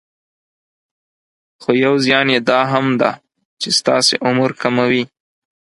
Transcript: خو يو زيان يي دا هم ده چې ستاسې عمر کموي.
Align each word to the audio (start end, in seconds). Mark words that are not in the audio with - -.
خو 1.61 1.69
يو 1.83 1.93
زيان 2.05 2.27
يي 2.33 2.39
دا 2.49 2.59
هم 2.71 2.87
ده 3.01 3.11
چې 3.61 3.69
ستاسې 3.79 4.13
عمر 4.27 4.49
کموي. 4.61 5.03